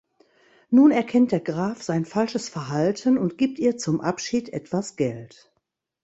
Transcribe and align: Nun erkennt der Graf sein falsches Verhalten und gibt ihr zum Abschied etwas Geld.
Nun 0.71 0.89
erkennt 0.89 1.31
der 1.31 1.41
Graf 1.41 1.83
sein 1.83 2.05
falsches 2.05 2.49
Verhalten 2.49 3.19
und 3.19 3.37
gibt 3.37 3.59
ihr 3.59 3.77
zum 3.77 4.01
Abschied 4.01 4.49
etwas 4.51 4.95
Geld. 4.95 5.53